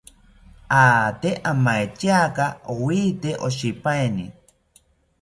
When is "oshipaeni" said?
3.47-4.25